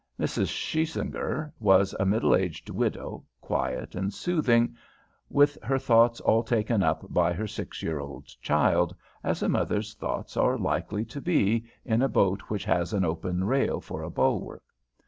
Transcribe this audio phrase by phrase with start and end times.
[0.19, 0.47] Mrs.
[0.47, 4.75] Shiesinger was a middle aged widow, quiet and soothing,
[5.29, 9.93] with her thoughts all taken up by her six year old child, as a mother's
[9.93, 14.09] thoughts are likely to be in a boat which has an open rail for a
[14.09, 14.63] bulwark.